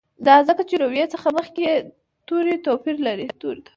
[0.27, 1.75] دا ځکه چې روي څخه مخکي یې
[2.27, 3.27] توري توپیر لري.